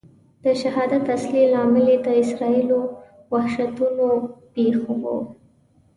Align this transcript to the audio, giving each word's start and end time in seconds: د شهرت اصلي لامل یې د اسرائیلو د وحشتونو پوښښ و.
د 0.43 0.45
شهرت 0.61 1.05
اصلي 1.15 1.43
لامل 1.53 1.85
یې 1.91 1.97
د 2.05 2.07
اسرائیلو 2.23 2.81
د 2.89 2.93
وحشتونو 3.31 4.07
پوښښ 4.53 4.83
و. 5.03 5.03